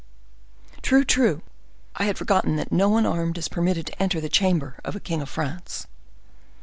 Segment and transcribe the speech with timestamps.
[0.81, 1.43] "True, true;
[1.95, 4.99] I had forgotten that no one armed is permitted to enter the chamber of a
[4.99, 5.85] king of France."